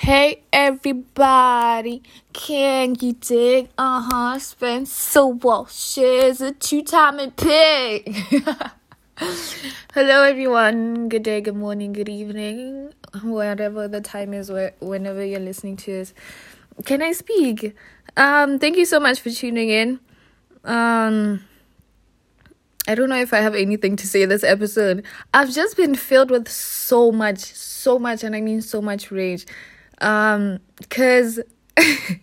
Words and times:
Hey 0.00 0.44
everybody, 0.50 2.02
can 2.32 2.96
you 3.00 3.12
dig? 3.12 3.68
Uh 3.76 4.08
huh, 4.10 4.38
Spencer 4.38 5.26
Walsh 5.26 5.98
is 5.98 6.40
a 6.40 6.52
two 6.52 6.82
timing 6.82 7.32
pig. 7.32 8.16
Hello 9.92 10.22
everyone, 10.22 11.10
good 11.10 11.22
day, 11.22 11.42
good 11.42 11.54
morning, 11.54 11.92
good 11.92 12.08
evening, 12.08 12.94
whatever 13.22 13.88
the 13.88 14.00
time 14.00 14.32
is, 14.32 14.50
whenever 14.80 15.22
you're 15.22 15.38
listening 15.38 15.76
to 15.76 15.92
this. 15.92 16.14
Can 16.86 17.02
I 17.02 17.12
speak? 17.12 17.76
Um, 18.16 18.58
thank 18.58 18.78
you 18.78 18.86
so 18.86 19.00
much 19.00 19.20
for 19.20 19.28
tuning 19.28 19.68
in. 19.68 20.00
Um, 20.64 21.44
I 22.88 22.94
don't 22.94 23.10
know 23.10 23.20
if 23.20 23.34
I 23.34 23.40
have 23.40 23.54
anything 23.54 23.96
to 23.96 24.06
say 24.06 24.24
this 24.24 24.44
episode. 24.44 25.04
I've 25.34 25.50
just 25.50 25.76
been 25.76 25.94
filled 25.94 26.30
with 26.30 26.48
so 26.48 27.12
much, 27.12 27.40
so 27.40 27.98
much, 27.98 28.24
and 28.24 28.34
I 28.34 28.40
mean 28.40 28.62
so 28.62 28.80
much 28.80 29.10
rage. 29.10 29.44
Um, 30.00 30.60
cause 30.88 31.40
if 31.76 32.18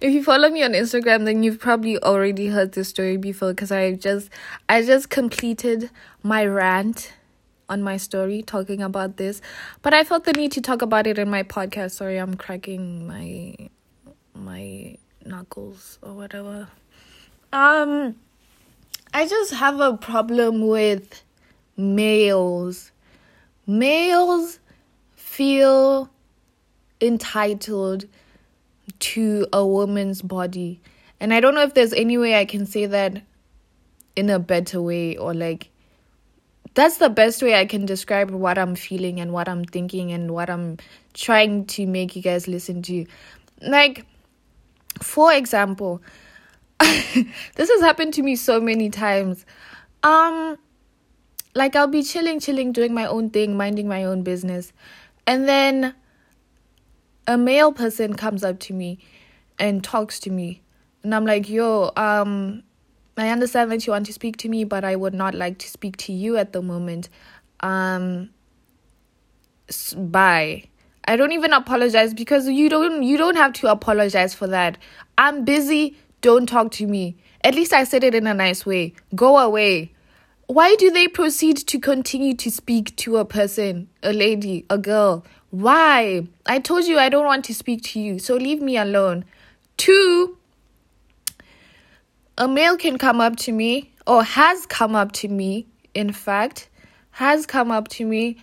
you 0.00 0.22
follow 0.22 0.48
me 0.48 0.62
on 0.62 0.72
Instagram, 0.72 1.24
then 1.24 1.42
you've 1.42 1.60
probably 1.60 1.98
already 2.02 2.48
heard 2.48 2.72
this 2.72 2.88
story 2.88 3.16
before. 3.16 3.52
Cause 3.54 3.70
I 3.70 3.92
just, 3.92 4.30
I 4.68 4.82
just 4.82 5.10
completed 5.10 5.90
my 6.22 6.44
rant 6.44 7.12
on 7.68 7.82
my 7.82 7.96
story 7.96 8.42
talking 8.42 8.82
about 8.82 9.16
this, 9.16 9.40
but 9.82 9.92
I 9.92 10.04
felt 10.04 10.24
the 10.24 10.32
need 10.32 10.52
to 10.52 10.60
talk 10.60 10.82
about 10.82 11.06
it 11.06 11.18
in 11.18 11.28
my 11.28 11.42
podcast. 11.42 11.92
Sorry, 11.92 12.18
I'm 12.18 12.34
cracking 12.34 13.06
my 13.06 13.56
my 14.34 14.96
knuckles 15.24 15.98
or 16.02 16.12
whatever. 16.12 16.68
Um, 17.52 18.16
I 19.12 19.26
just 19.26 19.54
have 19.54 19.80
a 19.80 19.96
problem 19.96 20.66
with 20.68 21.22
males. 21.76 22.92
Males 23.66 24.58
feel 25.14 26.10
entitled 27.00 28.06
to 29.00 29.46
a 29.52 29.66
woman's 29.66 30.22
body. 30.22 30.80
And 31.20 31.32
I 31.32 31.40
don't 31.40 31.54
know 31.54 31.62
if 31.62 31.74
there's 31.74 31.92
any 31.92 32.18
way 32.18 32.38
I 32.38 32.44
can 32.44 32.66
say 32.66 32.86
that 32.86 33.22
in 34.14 34.30
a 34.30 34.38
better 34.38 34.80
way 34.80 35.16
or 35.16 35.34
like 35.34 35.70
that's 36.74 36.98
the 36.98 37.08
best 37.08 37.42
way 37.42 37.54
I 37.54 37.64
can 37.64 37.86
describe 37.86 38.30
what 38.30 38.58
I'm 38.58 38.74
feeling 38.74 39.18
and 39.18 39.32
what 39.32 39.48
I'm 39.48 39.64
thinking 39.64 40.12
and 40.12 40.30
what 40.32 40.50
I'm 40.50 40.76
trying 41.14 41.64
to 41.66 41.86
make 41.86 42.14
you 42.14 42.20
guys 42.20 42.46
listen 42.46 42.82
to. 42.82 43.06
Like, 43.62 44.04
for 45.02 45.32
example, 45.32 46.02
this 46.78 47.24
has 47.56 47.80
happened 47.80 48.12
to 48.14 48.22
me 48.22 48.36
so 48.36 48.60
many 48.60 48.90
times. 48.90 49.46
Um, 50.02 50.58
like 51.54 51.74
I'll 51.74 51.88
be 51.88 52.02
chilling, 52.02 52.40
chilling, 52.40 52.72
doing 52.72 52.92
my 52.92 53.06
own 53.06 53.30
thing, 53.30 53.56
minding 53.56 53.88
my 53.88 54.04
own 54.04 54.22
business, 54.22 54.74
and 55.26 55.48
then 55.48 55.94
a 57.26 57.36
male 57.36 57.72
person 57.72 58.14
comes 58.14 58.44
up 58.44 58.58
to 58.60 58.72
me 58.72 58.98
and 59.58 59.82
talks 59.82 60.18
to 60.20 60.30
me. 60.30 60.62
And 61.02 61.14
i'm 61.14 61.24
like 61.24 61.48
yo 61.48 61.92
um 61.96 62.62
i 63.16 63.28
understand 63.28 63.70
that 63.70 63.86
you 63.86 63.92
want 63.92 64.06
to 64.06 64.12
speak 64.12 64.36
to 64.38 64.48
me 64.48 64.64
but 64.64 64.84
i 64.84 64.96
would 64.96 65.14
not 65.14 65.34
like 65.34 65.58
to 65.58 65.68
speak 65.68 65.96
to 65.98 66.12
you 66.12 66.36
at 66.36 66.52
the 66.52 66.62
moment. 66.62 67.08
Um 67.60 68.30
bye. 69.96 70.64
I 71.08 71.16
don't 71.16 71.32
even 71.32 71.52
apologize 71.52 72.14
because 72.14 72.48
you 72.48 72.68
don't 72.68 73.02
you 73.02 73.16
don't 73.16 73.36
have 73.36 73.52
to 73.54 73.70
apologize 73.70 74.34
for 74.34 74.46
that. 74.48 74.78
I'm 75.18 75.44
busy. 75.44 75.96
Don't 76.20 76.48
talk 76.48 76.72
to 76.72 76.86
me. 76.86 77.16
At 77.42 77.54
least 77.54 77.72
i 77.72 77.84
said 77.84 78.02
it 78.02 78.14
in 78.14 78.26
a 78.26 78.34
nice 78.34 78.66
way. 78.66 78.94
Go 79.14 79.38
away. 79.38 79.92
Why 80.48 80.74
do 80.76 80.90
they 80.90 81.08
proceed 81.08 81.56
to 81.58 81.78
continue 81.78 82.34
to 82.36 82.50
speak 82.50 82.94
to 82.96 83.16
a 83.18 83.24
person 83.24 83.88
a 84.02 84.12
lady 84.12 84.64
a 84.70 84.78
girl 84.78 85.24
why? 85.60 86.26
I 86.44 86.58
told 86.58 86.84
you 86.84 86.98
I 86.98 87.08
don't 87.08 87.24
want 87.24 87.44
to 87.46 87.54
speak 87.54 87.82
to 87.84 88.00
you, 88.00 88.18
so 88.18 88.34
leave 88.34 88.60
me 88.60 88.76
alone. 88.76 89.24
Two, 89.76 90.36
a 92.36 92.46
male 92.46 92.76
can 92.76 92.98
come 92.98 93.20
up 93.20 93.36
to 93.36 93.52
me, 93.52 93.92
or 94.06 94.22
has 94.22 94.66
come 94.66 94.94
up 94.94 95.12
to 95.12 95.28
me, 95.28 95.66
in 95.94 96.12
fact, 96.12 96.68
has 97.12 97.46
come 97.46 97.70
up 97.70 97.88
to 97.88 98.04
me 98.04 98.36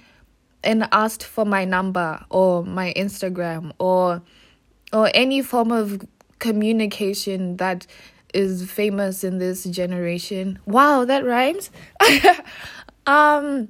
and 0.63 0.87
asked 0.91 1.23
for 1.23 1.45
my 1.45 1.65
number 1.65 2.23
or 2.29 2.63
my 2.63 2.93
Instagram 2.95 3.71
or 3.77 4.21
or 4.91 5.09
any 5.13 5.41
form 5.41 5.71
of 5.71 6.01
communication 6.39 7.57
that 7.57 7.85
is 8.33 8.69
famous 8.69 9.23
in 9.23 9.37
this 9.37 9.63
generation. 9.65 10.59
Wow, 10.65 11.05
that 11.05 11.23
rhymes. 11.23 11.69
um 13.07 13.69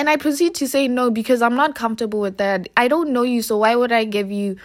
and 0.00 0.08
I 0.08 0.16
proceed 0.16 0.54
to 0.54 0.66
say 0.66 0.88
no 0.88 1.10
because 1.10 1.42
I'm 1.42 1.56
not 1.56 1.74
comfortable 1.74 2.20
with 2.20 2.38
that. 2.38 2.70
I 2.74 2.88
don't 2.88 3.10
know 3.10 3.20
you, 3.20 3.42
so 3.42 3.58
why 3.58 3.76
would 3.76 3.92
I 3.92 4.04
give 4.04 4.32
you 4.32 4.56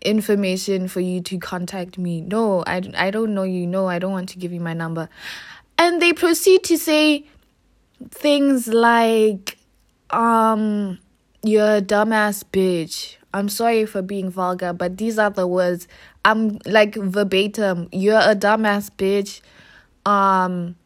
information 0.00 0.88
for 0.88 1.00
you 1.00 1.20
to 1.20 1.36
contact 1.36 1.98
me? 1.98 2.22
No, 2.22 2.64
I, 2.66 2.80
I 2.96 3.10
don't 3.10 3.34
know 3.34 3.42
you. 3.42 3.66
No, 3.66 3.86
I 3.86 3.98
don't 3.98 4.12
want 4.12 4.30
to 4.30 4.38
give 4.38 4.50
you 4.50 4.60
my 4.60 4.72
number. 4.72 5.10
And 5.76 6.00
they 6.00 6.14
proceed 6.14 6.64
to 6.64 6.78
say 6.78 7.26
things 8.08 8.66
like, 8.66 9.58
um, 10.08 10.98
you're 11.42 11.76
a 11.76 11.82
dumbass 11.82 12.44
bitch. 12.50 13.16
I'm 13.34 13.50
sorry 13.50 13.84
for 13.84 14.00
being 14.00 14.30
vulgar, 14.30 14.72
but 14.72 14.96
these 14.96 15.18
are 15.18 15.28
the 15.28 15.46
words. 15.46 15.86
I'm 16.24 16.60
like 16.64 16.94
verbatim. 16.94 17.90
You're 17.92 18.20
a 18.20 18.34
dumbass 18.34 18.88
bitch. 18.88 19.42
Um, 20.10 20.76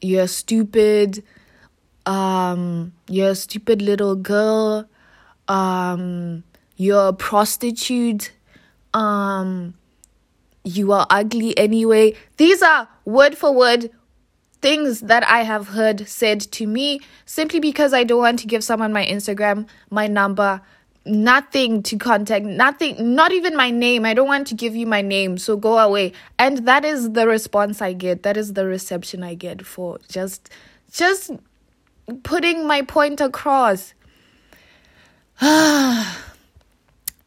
you're 0.00 0.28
stupid 0.28 1.22
um, 2.06 2.92
you're 3.08 3.30
a 3.30 3.34
stupid 3.34 3.82
little 3.82 4.16
girl, 4.16 4.86
um, 5.48 6.44
you're 6.76 7.08
a 7.08 7.12
prostitute, 7.12 8.32
um, 8.94 9.74
you 10.64 10.92
are 10.92 11.06
ugly 11.10 11.56
anyway. 11.58 12.14
These 12.36 12.62
are 12.62 12.88
word 13.04 13.36
for 13.36 13.52
word 13.52 13.90
things 14.60 15.00
that 15.00 15.28
I 15.28 15.42
have 15.42 15.68
heard 15.68 16.08
said 16.08 16.40
to 16.52 16.66
me 16.66 17.00
simply 17.26 17.58
because 17.58 17.92
I 17.92 18.04
don't 18.04 18.20
want 18.20 18.38
to 18.40 18.46
give 18.46 18.62
someone 18.62 18.92
my 18.92 19.04
Instagram, 19.04 19.66
my 19.90 20.06
number, 20.06 20.62
nothing 21.04 21.82
to 21.82 21.98
contact, 21.98 22.44
nothing, 22.44 23.14
not 23.14 23.32
even 23.32 23.56
my 23.56 23.70
name. 23.70 24.04
I 24.04 24.14
don't 24.14 24.28
want 24.28 24.46
to 24.48 24.54
give 24.54 24.76
you 24.76 24.86
my 24.86 25.02
name, 25.02 25.36
so 25.36 25.56
go 25.56 25.78
away. 25.78 26.12
And 26.38 26.58
that 26.66 26.84
is 26.84 27.10
the 27.10 27.26
response 27.26 27.82
I 27.82 27.92
get. 27.92 28.22
That 28.22 28.36
is 28.36 28.52
the 28.52 28.66
reception 28.66 29.24
I 29.24 29.34
get 29.34 29.66
for 29.66 29.98
just 30.08 30.48
just 30.92 31.32
putting 32.22 32.66
my 32.66 32.82
point 32.82 33.20
across. 33.20 33.94
and 35.40 36.06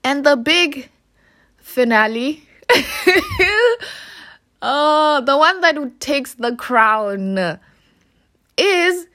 the 0.03 0.35
big 0.41 0.89
finale. 1.57 2.43
oh, 4.61 5.21
the 5.25 5.37
one 5.37 5.61
that 5.61 5.99
takes 5.99 6.35
the 6.35 6.55
crown 6.55 7.59
is 8.57 9.07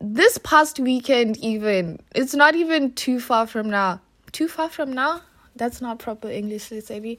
this 0.00 0.38
past 0.38 0.78
weekend, 0.78 1.36
even. 1.38 1.98
It's 2.14 2.34
not 2.34 2.54
even 2.54 2.92
too 2.92 3.20
far 3.20 3.46
from 3.46 3.70
now. 3.70 4.00
Too 4.32 4.48
far 4.48 4.68
from 4.68 4.92
now? 4.92 5.22
That's 5.56 5.80
not 5.80 5.98
proper 5.98 6.28
English, 6.28 6.70
Lizzie. 6.70 7.18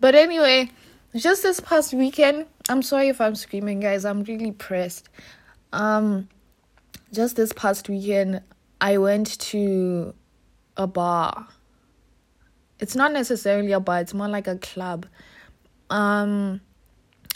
But 0.00 0.14
anyway, 0.14 0.70
just 1.14 1.42
this 1.42 1.60
past 1.60 1.92
weekend, 1.92 2.46
I'm 2.68 2.82
sorry 2.82 3.08
if 3.08 3.20
I'm 3.20 3.34
screaming, 3.34 3.80
guys. 3.80 4.04
I'm 4.04 4.22
really 4.24 4.52
pressed. 4.52 5.08
Um, 5.72 6.28
just 7.14 7.36
this 7.36 7.52
past 7.52 7.88
weekend, 7.88 8.42
I 8.80 8.98
went 8.98 9.38
to 9.40 10.14
a 10.76 10.86
bar. 10.86 11.48
It's 12.80 12.96
not 12.96 13.12
necessarily 13.12 13.72
a 13.72 13.80
bar, 13.80 14.00
it's 14.00 14.12
more 14.12 14.28
like 14.28 14.46
a 14.46 14.58
club. 14.58 15.06
Um, 15.90 16.60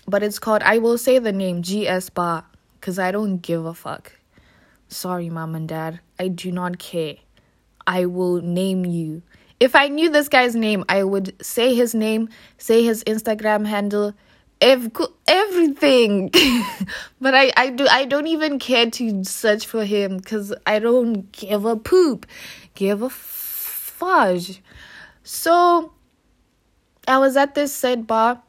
but 0.06 0.22
it's 0.22 0.38
called, 0.38 0.62
I 0.62 0.78
will 0.78 0.98
say 0.98 1.18
the 1.18 1.32
name 1.32 1.62
GS 1.62 2.10
Bar 2.10 2.44
because 2.74 2.98
I 2.98 3.12
don't 3.12 3.38
give 3.38 3.64
a 3.64 3.74
fuck. 3.74 4.12
Sorry, 4.88 5.30
mom 5.30 5.54
and 5.54 5.68
dad. 5.68 6.00
I 6.18 6.28
do 6.28 6.50
not 6.50 6.78
care. 6.78 7.16
I 7.86 8.06
will 8.06 8.42
name 8.42 8.84
you. 8.84 9.22
If 9.60 9.74
I 9.74 9.88
knew 9.88 10.10
this 10.10 10.28
guy's 10.28 10.54
name, 10.54 10.84
I 10.88 11.02
would 11.04 11.34
say 11.44 11.74
his 11.74 11.94
name, 11.94 12.28
say 12.58 12.84
his 12.84 13.04
Instagram 13.04 13.66
handle, 13.66 14.14
ev- 14.60 14.92
everything 15.26 16.30
but 17.20 17.34
i 17.34 17.52
i 17.56 17.70
do 17.70 17.86
i 17.90 18.04
don't 18.04 18.26
even 18.26 18.58
care 18.58 18.90
to 18.90 19.24
search 19.24 19.66
for 19.66 19.84
him 19.84 20.16
because 20.18 20.54
i 20.66 20.78
don't 20.78 21.30
give 21.32 21.64
a 21.64 21.76
poop 21.76 22.26
give 22.74 23.02
a 23.02 23.10
fudge 23.10 24.62
so 25.22 25.92
i 27.06 27.18
was 27.18 27.36
at 27.36 27.54
this 27.54 27.72
said 27.72 28.06
bar 28.06 28.42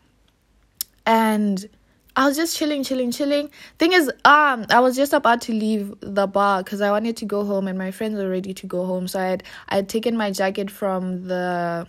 and 1.06 1.70
I 2.16 2.28
was 2.28 2.36
just 2.36 2.58
chilling, 2.58 2.84
chilling, 2.84 3.12
chilling. 3.12 3.50
Thing 3.78 3.94
is, 3.94 4.10
um, 4.26 4.66
I 4.70 4.82
was 4.82 4.98
just 4.98 5.14
about 5.14 5.40
to 5.44 5.54
leave 5.54 5.94
the 6.02 6.28
bar 6.28 6.62
because 6.62 6.82
I 6.82 6.92
wanted 6.92 7.16
to 7.18 7.26
go 7.26 7.46
home, 7.46 7.66
and 7.66 7.78
my 7.78 7.92
friends 7.92 8.18
were 8.18 8.30
ready 8.30 8.54
to 8.54 8.68
go 8.68 8.86
home. 8.86 9.08
So 9.08 9.22
I 9.22 9.26
had 9.26 9.44
I 9.70 9.76
had 9.78 9.88
taken 9.88 10.18
my 10.18 10.30
jacket 10.30 10.70
from 10.70 11.28
the 11.28 11.88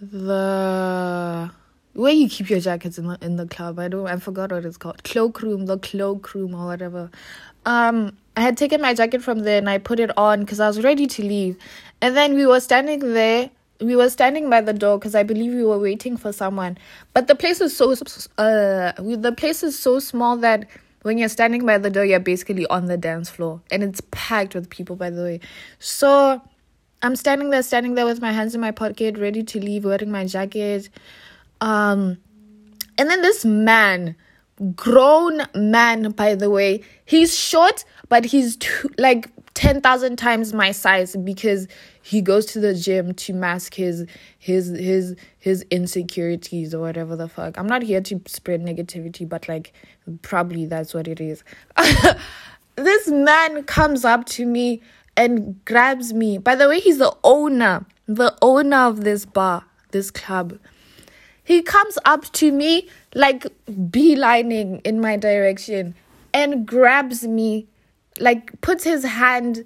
the 0.00 1.50
where 1.94 2.12
you 2.12 2.28
keep 2.28 2.48
your 2.50 2.60
jackets 2.60 2.98
in 2.98 3.06
the 3.06 3.18
in 3.20 3.36
the 3.36 3.46
club. 3.46 3.78
I 3.78 3.88
don't 3.88 4.06
I 4.06 4.16
forgot 4.16 4.52
what 4.52 4.64
it's 4.64 4.76
called. 4.76 5.02
Cloakroom, 5.04 5.66
the 5.66 5.78
cloakroom 5.78 6.54
or 6.54 6.66
whatever. 6.66 7.10
um 7.66 8.16
I 8.36 8.40
had 8.40 8.56
taken 8.56 8.80
my 8.80 8.94
jacket 8.94 9.22
from 9.22 9.40
there 9.40 9.58
and 9.58 9.68
I 9.68 9.76
put 9.78 10.00
it 10.00 10.10
on 10.16 10.40
because 10.40 10.58
I 10.58 10.66
was 10.66 10.82
ready 10.82 11.06
to 11.06 11.22
leave. 11.22 11.56
And 12.00 12.16
then 12.16 12.34
we 12.34 12.46
were 12.46 12.60
standing 12.60 13.00
there. 13.12 13.50
We 13.80 13.94
were 13.94 14.08
standing 14.08 14.48
by 14.48 14.62
the 14.62 14.72
door 14.72 14.98
because 14.98 15.14
I 15.14 15.22
believe 15.22 15.52
we 15.52 15.64
were 15.64 15.78
waiting 15.78 16.16
for 16.16 16.32
someone. 16.32 16.78
But 17.12 17.26
the 17.26 17.34
place 17.34 17.60
is 17.60 17.76
so 17.76 17.92
uh 18.38 18.92
the 18.98 19.34
place 19.36 19.62
is 19.62 19.78
so 19.78 19.98
small 19.98 20.36
that 20.38 20.66
when 21.02 21.18
you're 21.18 21.28
standing 21.28 21.66
by 21.66 21.78
the 21.78 21.90
door, 21.90 22.04
you're 22.04 22.20
basically 22.20 22.66
on 22.68 22.86
the 22.86 22.96
dance 22.96 23.28
floor, 23.28 23.60
and 23.72 23.82
it's 23.82 24.00
packed 24.12 24.54
with 24.54 24.70
people. 24.70 24.94
By 24.96 25.10
the 25.10 25.22
way, 25.22 25.40
so 25.80 26.40
I'm 27.02 27.16
standing 27.16 27.50
there, 27.50 27.62
standing 27.62 27.96
there 27.96 28.06
with 28.06 28.20
my 28.20 28.30
hands 28.32 28.54
in 28.54 28.60
my 28.60 28.70
pocket, 28.70 29.18
ready 29.18 29.42
to 29.42 29.60
leave, 29.60 29.84
wearing 29.84 30.12
my 30.12 30.26
jacket. 30.26 30.88
Um, 31.62 32.18
and 32.98 33.08
then 33.08 33.22
this 33.22 33.44
man 33.44 34.16
grown 34.76 35.42
man 35.54 36.10
by 36.10 36.34
the 36.34 36.50
way 36.50 36.82
he's 37.04 37.36
short 37.36 37.84
but 38.08 38.24
he's 38.24 38.56
too, 38.56 38.90
like 38.98 39.30
10,000 39.54 40.16
times 40.16 40.52
my 40.52 40.72
size 40.72 41.16
because 41.16 41.68
he 42.02 42.20
goes 42.20 42.46
to 42.46 42.60
the 42.60 42.74
gym 42.74 43.14
to 43.14 43.32
mask 43.32 43.74
his 43.74 44.06
his 44.38 44.70
his 44.70 45.14
his 45.38 45.64
insecurities 45.70 46.74
or 46.74 46.80
whatever 46.80 47.16
the 47.16 47.28
fuck. 47.28 47.56
I'm 47.56 47.66
not 47.66 47.82
here 47.82 48.00
to 48.00 48.20
spread 48.26 48.60
negativity 48.60 49.28
but 49.28 49.48
like 49.48 49.72
probably 50.22 50.66
that's 50.66 50.92
what 50.92 51.06
it 51.06 51.20
is. 51.20 51.44
this 52.74 53.08
man 53.08 53.62
comes 53.64 54.04
up 54.04 54.26
to 54.26 54.46
me 54.46 54.82
and 55.16 55.64
grabs 55.64 56.12
me. 56.12 56.38
By 56.38 56.54
the 56.56 56.68
way, 56.68 56.80
he's 56.80 56.98
the 56.98 57.14
owner, 57.22 57.86
the 58.06 58.36
owner 58.42 58.78
of 58.78 59.04
this 59.04 59.24
bar, 59.24 59.64
this 59.92 60.10
club. 60.10 60.58
He 61.52 61.60
comes 61.60 61.98
up 62.06 62.32
to 62.32 62.50
me 62.50 62.88
like 63.14 63.46
beelining 63.68 64.80
in 64.86 65.02
my 65.02 65.18
direction 65.18 65.94
and 66.32 66.64
grabs 66.64 67.28
me, 67.28 67.68
like 68.18 68.58
puts 68.62 68.84
his 68.84 69.04
hand 69.04 69.62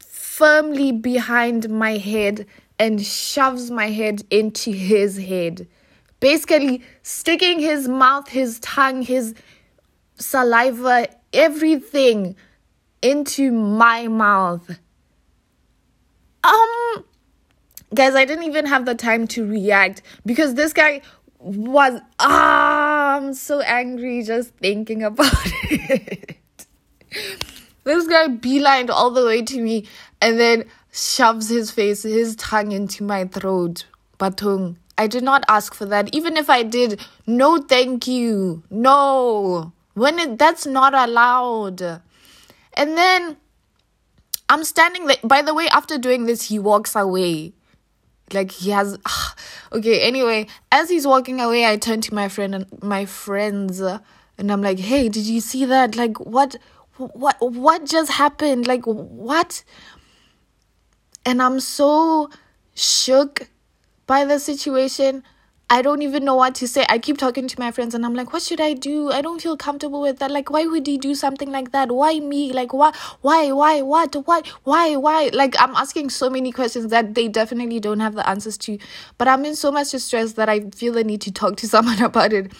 firmly 0.00 0.90
behind 0.90 1.68
my 1.68 1.98
head 1.98 2.46
and 2.78 3.04
shoves 3.04 3.70
my 3.70 3.90
head 3.90 4.22
into 4.30 4.70
his 4.70 5.18
head. 5.18 5.68
Basically, 6.18 6.82
sticking 7.02 7.58
his 7.58 7.88
mouth, 7.88 8.30
his 8.30 8.58
tongue, 8.60 9.02
his 9.02 9.34
saliva, 10.14 11.08
everything 11.34 12.36
into 13.02 13.52
my 13.52 14.08
mouth. 14.08 14.78
Um, 16.42 17.04
guys, 17.94 18.14
I 18.14 18.24
didn't 18.24 18.44
even 18.44 18.64
have 18.64 18.86
the 18.86 18.94
time 18.94 19.26
to 19.28 19.46
react 19.46 20.00
because 20.24 20.54
this 20.54 20.72
guy 20.72 21.02
was 21.38 22.00
ah, 22.18 23.16
I'm 23.16 23.34
so 23.34 23.60
angry 23.60 24.22
just 24.22 24.54
thinking 24.54 25.02
about 25.02 25.32
it. 25.70 26.36
this 27.84 28.06
guy 28.06 28.28
beelined 28.28 28.90
all 28.90 29.10
the 29.10 29.24
way 29.24 29.42
to 29.42 29.60
me 29.60 29.86
and 30.20 30.38
then 30.38 30.64
shoves 30.92 31.48
his 31.48 31.70
face, 31.70 32.02
his 32.02 32.36
tongue 32.36 32.72
into 32.72 33.04
my 33.04 33.24
throat. 33.24 33.86
Batung. 34.18 34.76
I 34.96 35.06
did 35.06 35.22
not 35.22 35.44
ask 35.48 35.74
for 35.74 35.86
that. 35.86 36.12
Even 36.12 36.36
if 36.36 36.50
I 36.50 36.64
did, 36.64 37.00
no 37.26 37.58
thank 37.58 38.08
you. 38.08 38.64
No. 38.68 39.72
When 39.94 40.18
it 40.18 40.38
that's 40.38 40.66
not 40.66 40.92
allowed. 40.92 41.80
And 42.74 42.96
then 42.96 43.36
I'm 44.48 44.64
standing 44.64 45.06
there. 45.06 45.18
By 45.22 45.42
the 45.42 45.54
way, 45.54 45.68
after 45.68 45.98
doing 45.98 46.26
this, 46.26 46.48
he 46.48 46.58
walks 46.58 46.96
away 46.96 47.52
like 48.34 48.50
he 48.50 48.70
has 48.70 48.98
okay 49.72 50.00
anyway 50.00 50.46
as 50.70 50.88
he's 50.88 51.06
walking 51.06 51.40
away 51.40 51.66
i 51.66 51.76
turn 51.76 52.00
to 52.00 52.14
my 52.14 52.28
friend 52.28 52.54
and 52.54 52.82
my 52.82 53.04
friends 53.04 53.80
and 53.80 54.52
i'm 54.52 54.62
like 54.62 54.78
hey 54.78 55.08
did 55.08 55.26
you 55.26 55.40
see 55.40 55.64
that? 55.64 55.96
Like 55.96 56.18
what 56.18 56.56
what 56.98 57.36
what 57.40 57.84
just 57.84 58.12
happened? 58.12 58.66
Like 58.66 58.84
what? 58.84 59.62
And 61.24 61.42
i'm 61.42 61.60
so 61.60 62.30
shook 62.74 63.48
by 64.06 64.24
the 64.24 64.38
situation 64.38 65.22
I 65.70 65.82
don't 65.82 66.00
even 66.00 66.24
know 66.24 66.34
what 66.34 66.54
to 66.56 66.66
say. 66.66 66.86
I 66.88 66.98
keep 66.98 67.18
talking 67.18 67.46
to 67.46 67.60
my 67.60 67.70
friends 67.70 67.94
and 67.94 68.06
I'm 68.06 68.14
like, 68.14 68.32
what 68.32 68.40
should 68.40 68.60
I 68.60 68.72
do? 68.72 69.12
I 69.12 69.20
don't 69.20 69.40
feel 69.40 69.54
comfortable 69.54 70.00
with 70.00 70.18
that. 70.18 70.30
Like, 70.30 70.48
why 70.50 70.64
would 70.64 70.86
he 70.86 70.96
do 70.96 71.14
something 71.14 71.52
like 71.52 71.72
that? 71.72 71.92
Why 71.92 72.20
me? 72.20 72.54
Like, 72.54 72.72
why, 72.72 72.92
why, 73.20 73.52
why, 73.52 73.82
what, 73.82 74.14
why, 74.26 74.40
why, 74.64 74.96
why? 74.96 75.28
Like, 75.34 75.54
I'm 75.58 75.74
asking 75.76 76.08
so 76.08 76.30
many 76.30 76.52
questions 76.52 76.90
that 76.90 77.14
they 77.14 77.28
definitely 77.28 77.80
don't 77.80 78.00
have 78.00 78.14
the 78.14 78.26
answers 78.26 78.56
to. 78.58 78.78
But 79.18 79.28
I'm 79.28 79.44
in 79.44 79.54
so 79.56 79.70
much 79.70 79.90
distress 79.90 80.32
that 80.34 80.48
I 80.48 80.60
feel 80.70 80.94
the 80.94 81.04
need 81.04 81.20
to 81.22 81.32
talk 81.32 81.56
to 81.58 81.68
someone 81.74 82.00
about 82.02 82.32
it. 82.32 82.50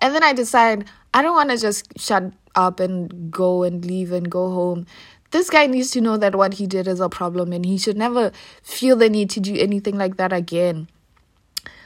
And 0.00 0.14
then 0.14 0.24
I 0.24 0.32
decide 0.32 0.86
I 1.12 1.20
don't 1.20 1.34
want 1.34 1.50
to 1.50 1.58
just 1.58 1.92
shut 1.98 2.32
up 2.54 2.80
and 2.80 3.30
go 3.30 3.62
and 3.62 3.84
leave 3.84 4.10
and 4.10 4.30
go 4.30 4.50
home 4.50 4.86
this 5.32 5.50
guy 5.50 5.66
needs 5.66 5.90
to 5.90 6.00
know 6.00 6.16
that 6.16 6.36
what 6.36 6.54
he 6.54 6.66
did 6.68 6.86
is 6.86 7.00
a 7.00 7.08
problem 7.08 7.52
and 7.52 7.66
he 7.66 7.76
should 7.76 7.96
never 7.96 8.30
feel 8.62 8.94
the 8.94 9.10
need 9.10 9.28
to 9.28 9.40
do 9.40 9.56
anything 9.56 9.98
like 9.98 10.16
that 10.16 10.32
again. 10.32 10.86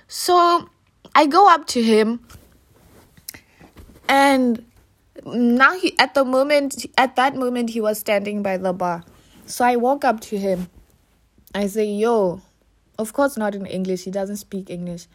So 0.08 0.66
I 1.14 1.26
go 1.26 1.48
up 1.48 1.66
to 1.68 1.82
him 1.82 2.26
and 4.08 4.64
now 5.26 5.78
he 5.78 5.96
at 5.98 6.14
the 6.14 6.24
moment 6.24 6.86
at 6.96 7.14
that 7.16 7.36
moment 7.36 7.70
he 7.70 7.82
was 7.82 7.98
standing 7.98 8.42
by 8.42 8.56
the 8.56 8.72
bar. 8.72 9.04
So 9.44 9.66
I 9.66 9.76
walk 9.76 10.04
up 10.04 10.20
to 10.20 10.38
him. 10.38 10.68
I 11.54 11.66
say, 11.66 11.84
"Yo." 11.84 12.40
Of 12.98 13.12
course 13.12 13.36
not 13.36 13.54
in 13.54 13.66
English. 13.66 14.04
He 14.04 14.10
doesn't 14.10 14.38
speak 14.38 14.70
English. 14.70 15.06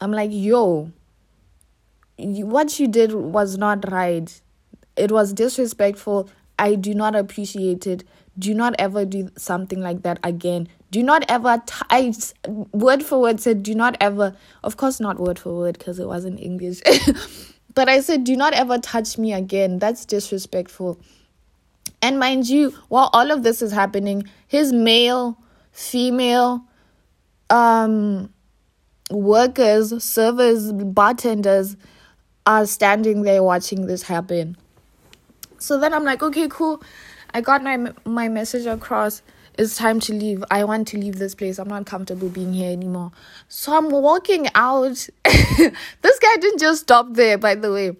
I'm 0.00 0.12
like, 0.12 0.30
"Yo, 0.32 0.92
what 2.16 2.78
you 2.78 2.86
did 2.86 3.12
was 3.12 3.58
not 3.58 3.90
right. 3.90 4.40
It 4.96 5.10
was 5.10 5.32
disrespectful. 5.32 6.30
I 6.58 6.76
do 6.76 6.94
not 6.94 7.16
appreciate 7.16 7.86
it. 7.86 8.04
Do 8.38 8.54
not 8.54 8.76
ever 8.78 9.04
do 9.04 9.30
something 9.36 9.80
like 9.80 10.02
that 10.02 10.20
again 10.22 10.68
do 10.90 11.02
not 11.02 11.24
ever 11.28 11.62
t- 11.64 11.74
I 11.90 12.14
word 12.72 13.02
for 13.02 13.20
word 13.20 13.40
said 13.40 13.62
do 13.62 13.74
not 13.74 13.96
ever 14.00 14.34
of 14.64 14.76
course 14.76 15.00
not 15.00 15.18
word 15.18 15.38
for 15.38 15.54
word 15.54 15.78
because 15.78 15.98
it 15.98 16.06
wasn't 16.06 16.40
english. 16.40 16.80
But 17.74 17.88
i 17.88 18.00
said 18.00 18.24
do 18.24 18.36
not 18.36 18.54
ever 18.54 18.78
touch 18.78 19.18
me 19.18 19.32
again. 19.32 19.78
That's 19.78 20.04
disrespectful. 20.04 21.00
And 22.02 22.18
mind 22.18 22.48
you 22.48 22.70
while 22.88 23.10
all 23.12 23.30
of 23.30 23.42
this 23.42 23.62
is 23.62 23.72
happening 23.72 24.28
his 24.46 24.72
male 24.72 25.38
female 25.72 26.64
um 27.50 28.32
workers 29.10 30.02
servers 30.02 30.72
bartenders 30.72 31.76
are 32.46 32.66
standing 32.66 33.22
there 33.22 33.42
watching 33.42 33.86
this 33.86 34.02
happen. 34.02 34.56
So 35.58 35.78
then 35.78 35.92
i'm 35.92 36.04
like 36.04 36.22
okay 36.22 36.48
cool. 36.48 36.82
I 37.34 37.42
got 37.42 37.62
my 37.62 37.92
my 38.04 38.28
message 38.28 38.66
across 38.66 39.22
it's 39.58 39.76
time 39.76 39.98
to 40.00 40.14
leave. 40.14 40.44
I 40.50 40.62
want 40.64 40.86
to 40.88 40.98
leave 40.98 41.18
this 41.18 41.34
place. 41.34 41.58
I'm 41.58 41.68
not 41.68 41.84
comfortable 41.84 42.28
being 42.28 42.54
here 42.54 42.70
anymore. 42.70 43.10
So 43.48 43.76
I'm 43.76 43.90
walking 43.90 44.46
out. 44.54 45.08
this 45.24 46.18
guy 46.20 46.36
didn't 46.40 46.60
just 46.60 46.82
stop 46.82 47.08
there, 47.14 47.36
by 47.36 47.56
the 47.56 47.72
way. 47.72 47.96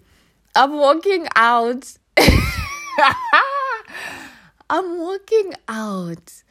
I'm 0.55 0.77
walking 0.77 1.27
out. 1.35 1.97
I'm 4.69 4.99
walking 4.99 5.53
out 5.67 6.43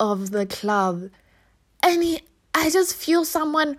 of 0.00 0.32
the 0.32 0.46
club 0.46 1.10
and 1.82 2.02
he, 2.02 2.20
I 2.54 2.70
just 2.70 2.96
feel 2.96 3.24
someone 3.24 3.78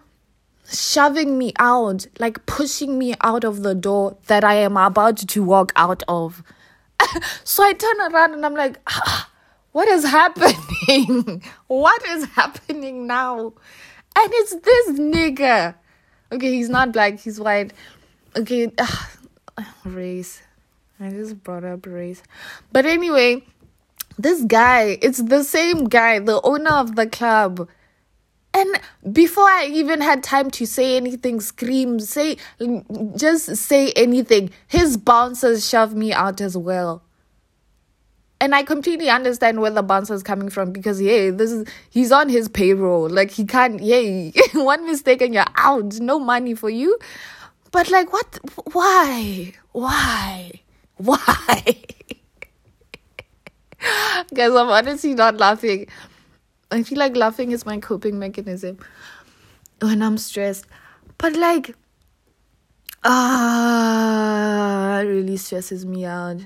shoving 0.72 1.38
me 1.38 1.52
out, 1.60 2.08
like 2.20 2.46
pushing 2.46 2.98
me 2.98 3.16
out 3.22 3.44
of 3.44 3.64
the 3.64 3.76
door 3.76 4.18
that 4.28 4.44
I 4.44 4.56
am 4.56 4.78
about 4.78 5.18
to 5.18 5.44
walk 5.44 5.74
out 5.76 6.04
of. 6.08 6.42
so 7.44 7.64
I 7.64 7.74
turn 7.74 8.00
around 8.00 8.34
and 8.34 8.46
I'm 8.46 8.54
like, 8.54 8.78
ah, 8.88 9.30
what 9.74 9.88
is 9.90 10.06
happening? 10.06 11.44
what 11.68 12.06
is 12.08 12.26
happening 12.26 13.06
now? 13.06 13.54
And 14.16 14.32
it's 14.32 14.56
this 14.56 15.00
nigga. 15.00 15.76
Okay, 16.32 16.52
he's 16.52 16.70
not 16.70 16.94
black, 16.94 17.20
he's 17.20 17.40
white. 17.40 17.74
Okay, 18.38 18.72
ugh, 18.78 19.08
race. 19.84 20.42
I 21.00 21.10
just 21.10 21.44
brought 21.44 21.64
up 21.64 21.86
race. 21.86 22.24
But 22.72 22.86
anyway, 22.86 23.44
this 24.18 24.44
guy, 24.44 25.00
it's 25.02 25.22
the 25.22 25.44
same 25.44 25.86
guy, 25.86 26.20
the 26.20 26.40
owner 26.44 26.72
of 26.72 26.96
the 26.96 27.08
club. 27.08 27.68
And 28.54 28.80
before 29.12 29.46
I 29.46 29.66
even 29.66 30.02
had 30.02 30.22
time 30.22 30.52
to 30.52 30.68
say 30.68 30.96
anything, 30.96 31.42
scream, 31.42 32.00
say, 32.00 32.38
just 33.18 33.56
say 33.56 33.92
anything, 33.96 34.52
his 34.68 34.98
bouncers 34.98 35.68
shoved 35.68 35.98
me 35.98 36.14
out 36.14 36.40
as 36.40 36.56
well 36.56 37.02
and 38.44 38.54
I 38.54 38.64
completely 38.64 39.10
understand 39.10 39.62
where 39.62 39.72
the 39.72 39.82
bouncer 39.82 40.14
is 40.14 40.22
coming 40.22 40.50
from 40.50 40.74
because 40.74 41.02
yeah, 41.02 41.32
this 41.32 41.50
is 41.50 41.66
he's 41.90 42.12
on 42.12 42.28
his 42.28 42.50
payroll. 42.50 43.10
Like 43.10 43.32
he 43.32 43.46
can't 43.46 43.80
yeah, 43.80 44.32
one 44.54 44.86
mistake 44.86 45.22
and 45.22 45.34
you're 45.34 45.46
out. 45.56 46.02
No 46.02 46.20
money 46.20 46.54
for 46.54 46.70
you. 46.70 47.00
But 47.72 47.90
like 47.90 48.12
what 48.12 48.40
why? 48.74 49.54
Why? 49.72 50.60
Why? 50.98 51.78
Guys, 54.34 54.52
I'm 54.52 54.70
honestly 54.70 55.14
not 55.14 55.38
laughing. 55.38 55.88
I 56.70 56.84
feel 56.84 57.00
like 57.00 57.16
laughing 57.16 57.52
is 57.52 57.66
my 57.66 57.78
coping 57.80 58.20
mechanism 58.20 58.78
when 59.80 60.04
I'm 60.04 60.18
stressed. 60.18 60.66
But 61.18 61.38
like 61.38 61.76
ah, 63.06 64.98
uh, 64.98 65.04
really 65.04 65.38
stresses 65.38 65.86
me 65.86 66.04
out 66.04 66.42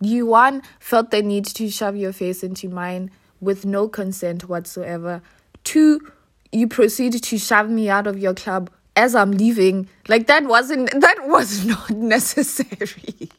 You 0.00 0.26
one 0.26 0.62
felt 0.78 1.10
the 1.10 1.22
need 1.22 1.44
to 1.46 1.70
shove 1.70 1.96
your 1.96 2.12
face 2.12 2.42
into 2.42 2.68
mine 2.68 3.10
with 3.40 3.64
no 3.64 3.88
consent 3.88 4.48
whatsoever. 4.48 5.22
Two, 5.64 6.12
you 6.52 6.68
proceeded 6.68 7.22
to 7.24 7.38
shove 7.38 7.68
me 7.68 7.88
out 7.88 8.06
of 8.06 8.18
your 8.18 8.34
club 8.34 8.70
as 8.96 9.14
I'm 9.14 9.32
leaving. 9.32 9.88
Like 10.08 10.26
that 10.26 10.44
wasn't 10.44 10.90
that 11.00 11.26
was 11.26 11.64
not 11.64 11.90
necessary. 12.14 13.30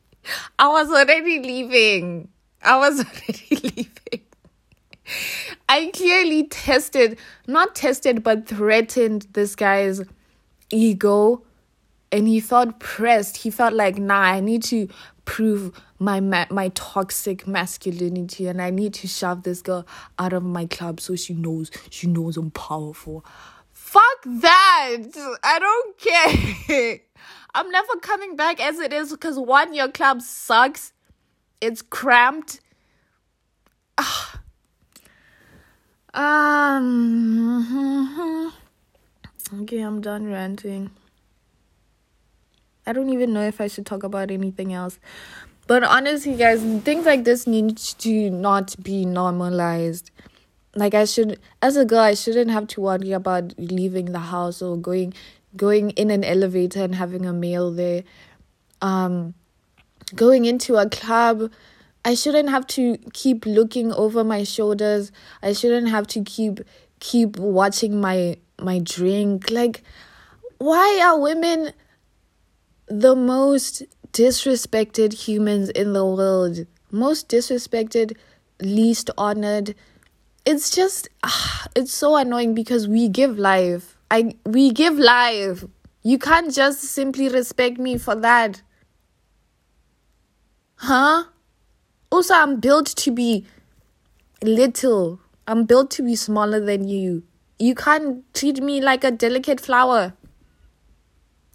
I 0.58 0.68
was 0.68 0.90
already 0.90 1.40
leaving. 1.40 2.30
I 2.62 2.78
was 2.78 3.00
already 3.06 3.48
leaving. 3.52 4.26
I 5.68 5.92
clearly 5.94 6.48
tested, 6.48 7.18
not 7.48 7.76
tested, 7.76 8.24
but 8.24 8.48
threatened 8.48 9.28
this 9.34 9.56
guy's 9.56 10.02
ego. 10.72 11.44
And 12.12 12.28
he 12.28 12.40
felt 12.40 12.80
pressed. 12.80 13.38
He 13.38 13.50
felt 13.50 13.74
like, 13.74 13.98
nah, 13.98 14.20
I 14.20 14.40
need 14.40 14.64
to 14.64 14.88
prove 15.26 15.80
my 16.00 16.20
ma- 16.20 16.48
my 16.50 16.70
toxic 16.70 17.46
masculinity 17.46 18.48
and 18.48 18.62
I 18.62 18.70
need 18.70 18.94
to 18.96 19.08
shove 19.08 19.44
this 19.44 19.62
girl 19.62 19.86
out 20.18 20.34
of 20.34 20.44
my 20.44 20.66
club 20.66 21.00
so 21.02 21.16
she 21.16 21.34
knows 21.34 21.70
she 21.90 22.08
knows 22.08 22.38
I'm 22.38 22.52
powerful. 22.52 23.26
Fuck 23.72 24.24
that. 24.26 24.98
I 25.44 25.60
don't 25.60 25.98
care. 25.98 27.00
I'm 27.56 27.70
never 27.72 27.96
coming 28.02 28.36
back 28.36 28.62
as 28.62 28.80
it 28.80 28.94
is 28.94 29.12
because 29.12 29.38
one, 29.40 29.74
your 29.74 29.90
club 29.90 30.22
sucks. 30.22 30.94
It's 31.60 31.82
cramped. 31.82 32.62
Ah. 33.98 34.40
Um. 36.14 37.90
Okay, 39.52 39.80
I'm 39.80 40.00
done 40.00 40.32
ranting. 40.32 40.92
I 42.86 42.94
don't 42.94 43.10
even 43.10 43.34
know 43.34 43.42
if 43.42 43.60
I 43.60 43.66
should 43.66 43.84
talk 43.88 44.04
about 44.04 44.30
anything 44.30 44.74
else. 44.74 45.00
But 45.70 45.84
honestly, 45.84 46.36
guys, 46.36 46.64
things 46.82 47.06
like 47.06 47.26
this 47.26 47.46
need 47.46 47.78
to 47.78 48.32
not 48.32 48.76
be 48.82 49.06
normalized. 49.06 50.10
Like 50.74 50.96
I 50.96 51.06
should, 51.06 51.40
as 51.62 51.78
a 51.78 51.86
girl, 51.86 52.00
I 52.00 52.16
shouldn't 52.16 52.50
have 52.50 52.66
to 52.70 52.82
worry 52.82 53.12
about 53.12 53.54
leaving 53.60 54.12
the 54.12 54.18
house 54.18 54.64
or 54.64 54.78
going, 54.78 55.14
going 55.56 55.92
in 55.92 56.10
an 56.10 56.24
elevator 56.24 56.82
and 56.82 56.96
having 56.96 57.24
a 57.28 57.34
male 57.34 57.72
there. 57.72 58.04
Um, 58.82 59.36
going 60.16 60.46
into 60.46 60.76
a 60.76 60.90
club, 60.90 61.52
I 62.04 62.16
shouldn't 62.16 62.50
have 62.50 62.66
to 62.70 62.98
keep 63.14 63.46
looking 63.46 63.94
over 63.94 64.24
my 64.24 64.44
shoulders. 64.46 65.12
I 65.44 65.54
shouldn't 65.54 65.90
have 65.90 66.08
to 66.08 66.24
keep 66.24 66.62
keep 67.00 67.38
watching 67.38 68.02
my 68.02 68.38
my 68.60 68.80
drink. 68.80 69.52
Like, 69.52 69.84
why 70.58 71.00
are 71.06 71.20
women 71.20 71.74
the 72.88 73.16
most 73.16 73.84
disrespected 74.14 75.14
humans 75.14 75.70
in 75.70 75.94
the 75.94 76.06
world? 76.06 76.66
Most 76.92 77.30
disrespected, 77.30 78.18
least 78.62 79.10
honored. 79.18 79.76
It's 80.46 80.70
just, 80.70 81.08
ah, 81.24 81.68
it's 81.76 81.94
so 81.94 82.16
annoying 82.16 82.54
because 82.54 82.88
we 82.88 83.08
give 83.08 83.38
life. 83.38 83.98
I 84.12 84.36
we 84.46 84.72
give 84.72 84.98
life. 84.98 85.66
You 86.02 86.18
can't 86.18 86.54
just 86.54 86.82
simply 86.82 87.30
respect 87.30 87.78
me 87.78 87.98
for 87.98 88.16
that. 88.16 88.62
Huh? 90.76 91.26
Also, 92.10 92.34
I'm 92.34 92.60
built 92.60 92.88
to 92.88 93.12
be 93.12 93.46
little. 94.42 95.20
I'm 95.46 95.66
built 95.66 95.92
to 95.92 96.04
be 96.04 96.16
smaller 96.16 96.60
than 96.60 96.88
you. 96.88 97.24
You 97.60 97.76
can't 97.76 98.24
treat 98.34 98.64
me 98.64 98.82
like 98.82 99.04
a 99.04 99.12
delicate 99.12 99.60
flower. 99.60 100.14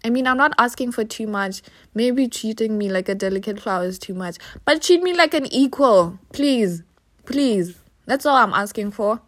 I 0.05 0.11
mean, 0.11 0.27
I'm 0.27 0.37
not 0.37 0.53
asking 0.59 0.91
for 0.91 1.03
too 1.03 1.25
much. 1.25 1.63
Maybe 1.95 2.27
treating 2.27 2.77
me 2.77 2.89
like 2.91 3.09
a 3.09 3.15
delicate 3.15 3.59
flower 3.59 3.85
is 3.85 3.97
too 3.97 4.13
much. 4.13 4.37
But 4.63 4.83
treat 4.83 5.01
me 5.01 5.15
like 5.15 5.33
an 5.33 5.47
equal. 5.51 6.19
Please. 6.31 6.83
Please. 7.25 7.75
That's 8.05 8.23
all 8.23 8.35
I'm 8.35 8.53
asking 8.53 8.91
for. 8.91 9.19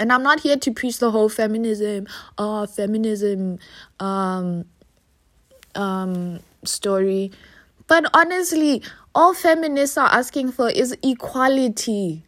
And 0.00 0.12
I'm 0.12 0.24
not 0.24 0.40
here 0.40 0.56
to 0.56 0.72
preach 0.72 0.98
the 0.98 1.12
whole 1.12 1.28
feminism, 1.28 2.08
uh, 2.36 2.66
feminism 2.66 3.60
um, 4.00 4.64
um, 5.76 6.40
story. 6.64 7.30
But 7.86 8.10
honestly, 8.12 8.82
all 9.14 9.34
feminists 9.34 9.96
are 9.96 10.08
asking 10.12 10.50
for 10.50 10.68
is 10.68 10.96
equality. 11.04 12.24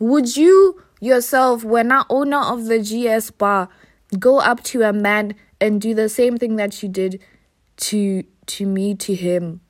Would 0.00 0.36
you 0.36 0.82
yourself, 1.00 1.62
when 1.62 1.92
an 1.92 2.02
owner 2.10 2.40
of 2.40 2.64
the 2.64 2.80
GS 2.80 3.30
bar, 3.30 3.68
go 4.18 4.38
up 4.38 4.62
to 4.64 4.82
a 4.82 4.92
man 4.92 5.34
and 5.60 5.80
do 5.80 5.94
the 5.94 6.08
same 6.08 6.36
thing 6.36 6.56
that 6.56 6.82
you 6.82 6.88
did 6.88 7.20
to 7.76 8.24
to 8.46 8.66
me 8.66 8.94
to 8.94 9.14
him? 9.14 9.60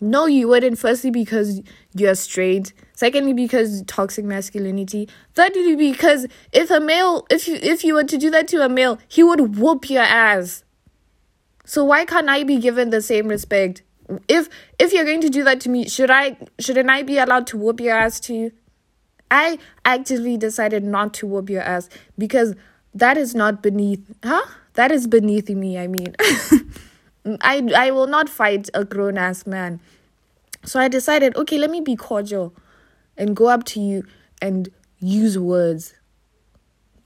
No, 0.00 0.26
you 0.26 0.48
wouldn't. 0.48 0.78
Firstly, 0.78 1.10
because 1.10 1.60
you're 1.94 2.14
straight. 2.14 2.72
Secondly, 2.94 3.32
because 3.32 3.82
toxic 3.86 4.24
masculinity. 4.24 5.08
Thirdly, 5.34 5.74
because 5.74 6.26
if 6.52 6.70
a 6.70 6.80
male, 6.80 7.26
if 7.30 7.48
you 7.48 7.58
if 7.60 7.84
you 7.84 7.94
were 7.94 8.04
to 8.04 8.16
do 8.16 8.30
that 8.30 8.48
to 8.48 8.64
a 8.64 8.68
male, 8.68 8.98
he 9.08 9.22
would 9.22 9.56
whoop 9.56 9.90
your 9.90 10.02
ass. 10.02 10.62
So 11.64 11.84
why 11.84 12.04
can't 12.04 12.28
I 12.28 12.44
be 12.44 12.58
given 12.58 12.90
the 12.90 13.02
same 13.02 13.28
respect? 13.28 13.82
If 14.28 14.48
if 14.78 14.92
you're 14.92 15.04
going 15.04 15.20
to 15.22 15.30
do 15.30 15.44
that 15.44 15.60
to 15.62 15.68
me, 15.68 15.88
should 15.88 16.10
I 16.10 16.36
shouldn't 16.58 16.88
I 16.88 17.02
be 17.02 17.18
allowed 17.18 17.46
to 17.48 17.58
whoop 17.58 17.80
your 17.80 17.96
ass 17.96 18.20
too? 18.20 18.52
I 19.30 19.58
actively 19.84 20.36
decided 20.36 20.84
not 20.84 21.12
to 21.14 21.26
whoop 21.26 21.50
your 21.50 21.62
ass 21.62 21.90
because 22.16 22.54
that 22.94 23.16
is 23.16 23.34
not 23.34 23.62
beneath, 23.62 24.04
huh? 24.24 24.46
That 24.74 24.92
is 24.92 25.06
beneath 25.06 25.48
me, 25.48 25.78
I 25.78 25.86
mean. 25.86 26.14
I 27.40 27.68
I 27.76 27.90
will 27.90 28.06
not 28.06 28.28
fight 28.28 28.70
a 28.74 28.84
grown 28.84 29.18
ass 29.18 29.46
man. 29.46 29.80
So 30.64 30.80
I 30.80 30.88
decided, 30.88 31.36
okay, 31.36 31.58
let 31.58 31.70
me 31.70 31.80
be 31.80 31.96
cordial 31.96 32.54
and 33.16 33.34
go 33.36 33.48
up 33.48 33.64
to 33.64 33.80
you 33.80 34.04
and 34.40 34.68
use 34.98 35.38
words. 35.38 35.94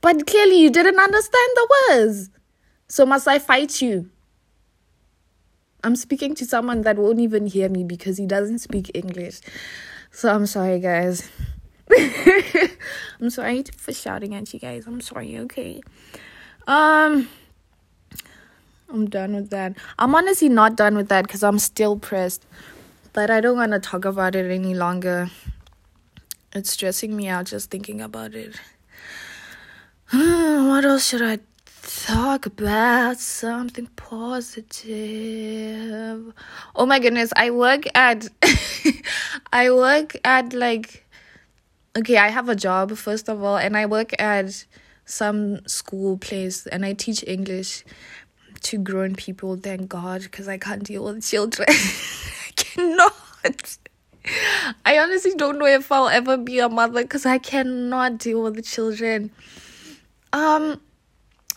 But 0.01 0.27
clearly 0.27 0.61
you 0.61 0.71
didn't 0.71 0.99
understand 0.99 1.51
the 1.55 1.69
words. 1.89 2.31
So 2.89 3.07
must 3.07 3.29
I 3.29 3.39
fight 3.39 3.81
you? 3.81 4.11
I'm 5.85 5.97
speaking 5.97 6.35
to 6.37 6.45
someone 6.45 6.83
that 6.83 6.97
won't 6.97 7.21
even 7.21 7.47
hear 7.47 7.69
me 7.69 7.85
because 7.85 8.17
he 8.19 8.27
doesn't 8.27 8.61
speak 8.61 8.91
English. 8.95 9.41
So 10.11 10.33
I'm 10.33 10.47
sorry, 10.47 10.79
guys. 10.79 11.29
I'm 13.21 13.31
sorry 13.31 13.65
for 13.77 13.93
shouting 13.93 14.35
at 14.35 14.53
you 14.53 14.59
guys. 14.59 14.87
I'm 14.87 15.01
sorry, 15.01 15.39
okay. 15.39 15.81
Um 16.67 17.29
I'm 18.89 19.09
done 19.09 19.35
with 19.35 19.51
that. 19.51 19.75
I'm 19.99 20.15
honestly 20.15 20.51
not 20.51 20.77
done 20.77 20.97
with 20.97 21.09
that 21.09 21.27
because 21.27 21.43
I'm 21.43 21.59
still 21.59 21.99
pressed. 21.99 22.47
But 23.15 23.31
I 23.31 23.41
don't 23.41 23.57
want 23.57 23.73
to 23.73 23.79
talk 23.79 24.05
about 24.05 24.35
it 24.35 24.51
any 24.51 24.75
longer. 24.75 25.31
It's 26.55 26.71
stressing 26.71 27.17
me 27.17 27.29
out 27.29 27.47
just 27.47 27.71
thinking 27.71 28.03
about 28.03 28.35
it. 28.35 28.55
what 30.11 30.85
else 30.85 31.07
should 31.09 31.23
I 31.23 31.39
talk 31.83 32.45
about? 32.45 33.19
Something 33.19 33.87
positive. 33.97 34.85
Oh 36.77 36.85
my 36.85 36.99
goodness, 36.99 37.33
I 37.35 37.51
work 37.51 37.85
at 37.95 38.29
I 39.53 39.71
work 39.71 40.17
at 40.25 40.53
like 40.53 41.07
okay, 41.96 42.16
I 42.16 42.28
have 42.28 42.49
a 42.49 42.56
job 42.56 42.96
first 42.96 43.28
of 43.28 43.42
all, 43.42 43.56
and 43.56 43.76
I 43.76 43.87
work 43.87 44.20
at 44.20 44.64
some 45.04 45.66
school 45.66 46.18
place, 46.18 46.66
and 46.66 46.84
I 46.84 46.92
teach 46.92 47.25
English 47.26 47.84
to 48.62 48.78
grown 48.78 49.14
people. 49.14 49.56
Thank 49.56 49.88
God, 49.88 50.22
because 50.22 50.49
I 50.49 50.58
can't 50.58 50.82
deal 50.82 51.04
with 51.04 51.25
children. 51.25 51.68
I 51.70 52.50
cannot. 52.56 53.78
I 54.84 54.99
honestly 54.99 55.34
don't 55.34 55.58
know 55.58 55.66
if 55.66 55.90
I'll 55.90 56.08
ever 56.08 56.37
be 56.37 56.61
a 56.61 56.68
mother 56.68 57.02
because 57.02 57.26
I 57.26 57.38
cannot 57.38 58.18
deal 58.18 58.42
with 58.42 58.54
the 58.54 58.62
children. 58.62 59.30
Um, 60.32 60.80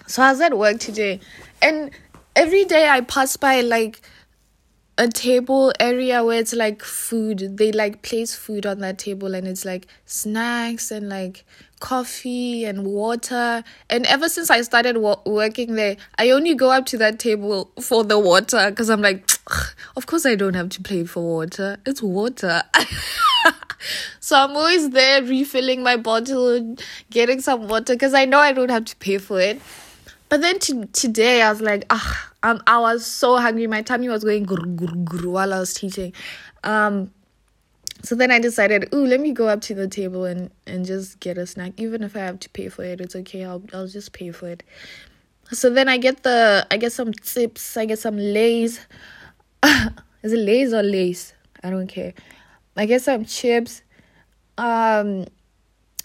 so 0.07 0.23
I 0.23 0.31
was 0.31 0.41
at 0.41 0.57
work 0.57 0.79
today, 0.79 1.19
and 1.61 1.91
every 2.35 2.65
day 2.65 2.89
I 2.89 3.01
pass 3.01 3.37
by 3.37 3.61
like 3.61 4.01
a 4.97 5.09
table 5.09 5.73
area 5.79 6.23
where 6.23 6.39
it's 6.39 6.53
like 6.53 6.81
food. 6.81 7.57
They 7.57 7.71
like 7.71 8.01
place 8.01 8.33
food 8.33 8.65
on 8.65 8.79
that 8.79 8.97
table 8.97 9.35
and 9.35 9.47
it's 9.47 9.65
like 9.65 9.87
snacks 10.05 10.89
and 10.89 11.09
like 11.09 11.43
coffee 11.79 12.63
and 12.63 12.85
water. 12.85 13.63
And 13.89 14.05
ever 14.05 14.29
since 14.29 14.49
I 14.49 14.61
started 14.61 14.97
wo- 14.97 15.21
working 15.25 15.75
there, 15.75 15.97
I 16.17 16.29
only 16.29 16.55
go 16.55 16.71
up 16.71 16.85
to 16.87 16.97
that 16.99 17.19
table 17.19 17.71
for 17.81 18.03
the 18.03 18.17
water 18.17 18.69
because 18.69 18.89
I'm 18.89 19.01
like, 19.01 19.29
of 19.97 20.05
course 20.05 20.25
I 20.25 20.35
don't 20.35 20.53
have 20.53 20.69
to 20.69 20.81
pay 20.81 21.03
for 21.03 21.21
water. 21.23 21.77
It's 21.85 22.01
water. 22.01 22.63
so 24.21 24.37
I'm 24.37 24.51
always 24.51 24.91
there 24.91 25.21
refilling 25.23 25.83
my 25.83 25.97
bottle, 25.97 26.77
getting 27.09 27.41
some 27.41 27.67
water 27.67 27.95
because 27.95 28.13
I 28.13 28.25
know 28.25 28.39
I 28.39 28.53
don't 28.53 28.71
have 28.71 28.85
to 28.85 28.95
pay 28.95 29.17
for 29.17 29.41
it. 29.41 29.61
But 30.29 30.41
then 30.41 30.59
to, 30.59 30.85
today 30.87 31.41
I 31.41 31.51
was 31.51 31.61
like, 31.61 31.85
ah, 31.89 32.31
um, 32.43 32.61
I 32.67 32.79
was 32.79 33.05
so 33.05 33.37
hungry. 33.37 33.67
My 33.67 33.81
tummy 33.81 34.09
was 34.09 34.23
going 34.23 34.45
grr, 34.45 34.75
grr, 34.75 35.05
grr 35.05 35.25
while 35.25 35.53
I 35.53 35.59
was 35.59 35.73
teaching. 35.73 36.13
Um, 36.63 37.11
so 38.01 38.15
then 38.15 38.31
I 38.31 38.39
decided, 38.39 38.93
ooh, 38.93 39.05
let 39.05 39.19
me 39.19 39.31
go 39.31 39.47
up 39.47 39.61
to 39.61 39.73
the 39.73 39.87
table 39.87 40.25
and, 40.25 40.51
and 40.67 40.85
just 40.85 41.19
get 41.19 41.37
a 41.37 41.47
snack. 41.47 41.73
Even 41.77 42.03
if 42.03 42.15
I 42.15 42.19
have 42.19 42.39
to 42.41 42.49
pay 42.49 42.69
for 42.69 42.83
it, 42.83 43.01
it's 43.01 43.15
okay. 43.15 43.43
I'll 43.43 43.63
I'll 43.73 43.87
just 43.87 44.13
pay 44.13 44.31
for 44.31 44.47
it. 44.49 44.63
So 45.51 45.69
then 45.69 45.89
I 45.89 45.97
get 45.97 46.23
the 46.23 46.67
I 46.69 46.77
get 46.77 46.91
some 46.91 47.13
chips. 47.13 47.77
I 47.77 47.85
get 47.85 47.99
some 47.99 48.17
Lays. 48.17 48.79
Is 50.23 50.33
it 50.33 50.39
Lays 50.39 50.73
or 50.73 50.83
Lace? 50.83 51.33
I 51.63 51.69
don't 51.69 51.87
care. 51.87 52.13
I 52.75 52.85
get 52.85 53.01
some 53.01 53.25
chips. 53.25 53.81
Um, 54.57 55.25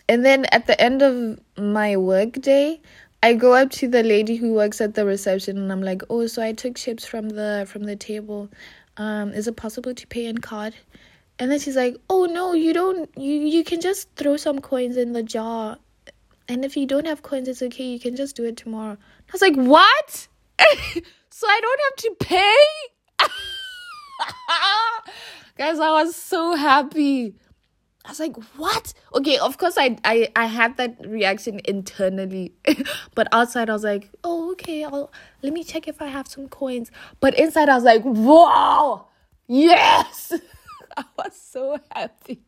and 0.08 0.24
then 0.24 0.46
at 0.46 0.66
the 0.66 0.80
end 0.80 1.02
of 1.02 1.38
my 1.56 1.96
work 1.96 2.32
day, 2.32 2.80
I 3.22 3.34
go 3.34 3.54
up 3.54 3.70
to 3.72 3.88
the 3.88 4.02
lady 4.02 4.36
who 4.36 4.54
works 4.54 4.80
at 4.80 4.94
the 4.94 5.04
reception 5.04 5.58
and 5.58 5.70
I'm 5.70 5.82
like, 5.82 6.02
"Oh, 6.08 6.26
so 6.26 6.42
I 6.42 6.52
took 6.52 6.76
chips 6.76 7.04
from 7.04 7.30
the 7.30 7.66
from 7.68 7.84
the 7.84 7.96
table. 7.96 8.48
Um, 8.96 9.32
is 9.32 9.46
it 9.46 9.56
possible 9.56 9.94
to 9.94 10.06
pay 10.06 10.24
in 10.24 10.38
card?" 10.38 10.74
And 11.38 11.50
then 11.50 11.58
she's 11.58 11.76
like, 11.76 11.96
"Oh 12.08 12.24
no, 12.24 12.54
you 12.54 12.72
don't. 12.72 13.10
You 13.18 13.32
you 13.32 13.62
can 13.62 13.80
just 13.80 14.08
throw 14.16 14.36
some 14.36 14.60
coins 14.60 14.96
in 14.96 15.12
the 15.12 15.22
jar, 15.22 15.76
and 16.48 16.64
if 16.64 16.76
you 16.76 16.86
don't 16.86 17.06
have 17.06 17.22
coins, 17.22 17.48
it's 17.48 17.62
okay. 17.62 17.84
You 17.84 18.00
can 18.00 18.16
just 18.16 18.36
do 18.36 18.44
it 18.44 18.56
tomorrow." 18.56 18.96
I 19.28 19.32
was 19.32 19.42
like, 19.42 19.56
"What? 19.56 20.28
so 21.30 21.46
I 21.46 21.60
don't 21.60 21.80
have 21.86 21.96
to 21.96 22.14
pay?" 22.20 22.56
Guys, 25.58 25.78
I 25.78 25.90
was 26.02 26.16
so 26.16 26.54
happy. 26.54 27.34
I 28.04 28.10
was 28.10 28.20
like, 28.20 28.36
"What?" 28.56 28.94
Okay, 29.14 29.36
of 29.38 29.58
course 29.58 29.76
I 29.76 29.96
I 30.04 30.30
I 30.34 30.46
had 30.46 30.76
that 30.78 30.96
reaction 31.06 31.60
internally, 31.64 32.52
but 33.14 33.28
outside 33.32 33.68
I 33.68 33.72
was 33.74 33.84
like, 33.84 34.10
"Oh, 34.24 34.52
okay. 34.52 34.84
I'll 34.84 35.12
let 35.42 35.52
me 35.52 35.64
check 35.64 35.86
if 35.86 36.00
I 36.00 36.06
have 36.06 36.26
some 36.28 36.48
coins." 36.48 36.90
But 37.20 37.38
inside 37.38 37.68
I 37.68 37.74
was 37.74 37.84
like, 37.84 38.02
"Wow, 38.04 39.08
yes!" 39.46 40.32
I 40.96 41.04
was 41.18 41.36
so 41.36 41.78
happy. 41.92 42.40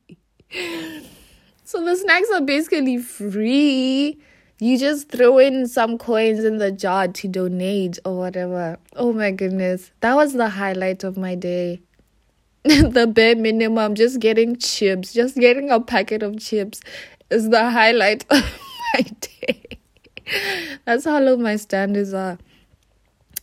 So 1.65 1.83
the 1.85 1.97
snacks 1.97 2.29
are 2.35 2.41
basically 2.41 2.99
free. 2.99 4.19
You 4.59 4.79
just 4.79 5.09
throw 5.09 5.39
in 5.39 5.67
some 5.67 5.97
coins 5.99 6.45
in 6.45 6.59
the 6.59 6.71
jar 6.71 7.09
to 7.09 7.29
donate 7.29 7.99
or 8.05 8.17
whatever. 8.19 8.79
Oh 8.95 9.13
my 9.13 9.31
goodness. 9.31 9.91
That 10.01 10.15
was 10.15 10.35
the 10.35 10.49
highlight 10.51 11.03
of 11.03 11.17
my 11.17 11.35
day. 11.35 11.81
the 12.65 13.11
bare 13.13 13.35
minimum, 13.35 13.97
just 13.97 14.21
getting 14.21 14.57
chips, 14.57 15.13
just 15.13 15.37
getting 15.37 15.71
a 15.71 15.81
packet 15.81 16.23
of 16.23 16.39
chips 16.39 16.81
is 17.31 17.51
the 17.51 17.71
highlight 17.71 18.25
of 18.31 18.45
my 18.95 19.05
day. 19.21 19.79
That's 20.85 21.05
how 21.05 21.19
low 21.19 21.37
my 21.37 21.57
standards 21.57 22.15
are. 22.15 22.39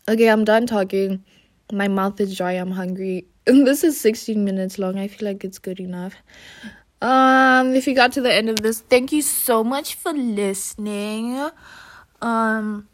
Okay, 0.07 0.29
I'm 0.29 0.45
done 0.45 0.67
talking. 0.67 1.23
My 1.71 1.87
mouth 1.87 2.19
is 2.21 2.37
dry. 2.37 2.53
I'm 2.53 2.71
hungry. 2.71 3.25
This 3.45 3.83
is 3.83 3.99
16 3.99 4.43
minutes 4.45 4.79
long. 4.79 4.97
I 4.97 5.07
feel 5.07 5.27
like 5.27 5.43
it's 5.43 5.59
good 5.59 5.79
enough. 5.79 6.13
Um, 7.01 7.73
if 7.73 7.87
you 7.87 7.95
got 7.95 8.11
to 8.13 8.21
the 8.21 8.33
end 8.33 8.49
of 8.49 8.57
this, 8.57 8.81
thank 8.81 9.11
you 9.11 9.21
so 9.21 9.63
much 9.63 9.95
for 9.95 10.13
listening. 10.13 11.49
Um, 12.21 12.87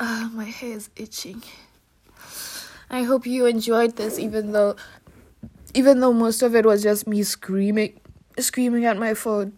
uh, 0.00 0.28
my 0.32 0.44
hair 0.44 0.76
is 0.76 0.90
itching. 0.96 1.42
I 2.92 3.04
hope 3.04 3.26
you 3.26 3.46
enjoyed 3.46 3.96
this, 3.96 4.18
even 4.18 4.52
though, 4.52 4.76
even 5.72 6.00
though 6.00 6.12
most 6.12 6.42
of 6.42 6.54
it 6.54 6.66
was 6.66 6.82
just 6.82 7.06
me 7.06 7.22
screaming, 7.22 7.98
screaming 8.38 8.84
at 8.84 8.98
my 8.98 9.14
phone. 9.14 9.54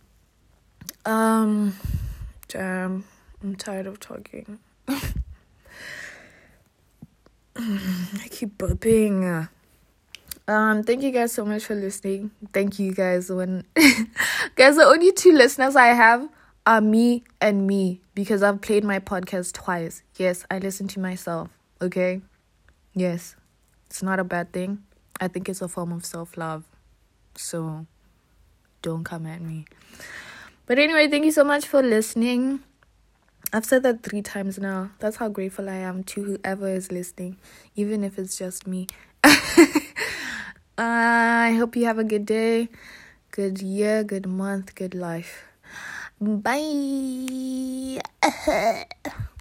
Um, 1.05 1.77
damn, 2.47 3.05
I'm 3.43 3.57
tired 3.57 3.89
of 3.89 3.99
talking. 3.99 4.61
I 4.89 5.03
keep 8.31 8.57
burping. 8.57 9.49
Um, 10.47 10.85
thank 10.85 11.03
you 11.03 11.11
guys 11.11 11.33
so 11.33 11.45
much 11.45 11.65
for 11.65 11.75
listening. 11.75 12.31
Thank 12.53 12.79
you 12.79 12.95
guys. 12.95 13.31
When 13.31 13.65
guys, 14.55 14.77
the 14.77 14.85
only 14.85 15.11
two 15.11 15.33
listeners 15.33 15.75
I 15.75 15.89
have 15.89 16.29
are 16.67 16.81
me 16.81 17.25
and 17.41 17.67
me 17.67 18.01
because 18.15 18.45
I've 18.45 18.61
played 18.61 18.85
my 18.85 19.01
podcast 19.01 19.55
twice. 19.55 20.05
Yes, 20.17 20.45
I 20.53 20.59
listen 20.59 20.87
to 20.89 21.01
myself. 21.01 21.49
Okay. 21.83 22.23
Yes, 22.95 23.35
it's 23.87 24.03
not 24.03 24.21
a 24.21 24.25
bad 24.25 24.53
thing. 24.53 24.85
I 25.21 25.29
think 25.29 25.49
it's 25.49 25.61
a 25.61 25.69
form 25.69 25.93
of 25.93 26.05
self 26.05 26.37
love. 26.37 26.65
So 27.37 27.87
don't 28.83 29.05
come 29.05 29.27
at 29.27 29.41
me. 29.41 29.67
But 30.67 30.79
anyway, 30.79 31.09
thank 31.09 31.25
you 31.25 31.33
so 31.33 31.45
much 31.45 31.67
for 31.67 31.83
listening. 31.83 32.61
I've 33.53 33.65
said 33.65 33.83
that 33.83 34.03
three 34.03 34.23
times 34.23 34.59
now. 34.59 34.91
That's 34.99 35.17
how 35.17 35.29
grateful 35.29 35.69
I 35.69 35.77
am 35.77 36.05
to 36.05 36.23
whoever 36.25 36.69
is 36.69 36.91
listening, 36.91 37.37
even 37.77 38.03
if 38.05 38.19
it's 38.19 38.39
just 38.39 38.67
me. 38.67 38.87
I 40.79 41.55
hope 41.59 41.77
you 41.77 41.85
have 41.87 41.99
a 41.99 42.05
good 42.05 42.27
day, 42.27 42.69
good 43.31 43.61
year, 43.61 44.03
good 44.05 44.27
month, 44.27 44.75
good 44.75 44.95
life. 44.95 45.45
Bye. 46.21 48.01